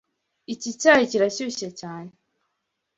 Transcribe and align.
Iki 0.53 0.69
cyayi 0.81 1.05
kirashyushye 1.11 1.67
cyane. 1.79 2.11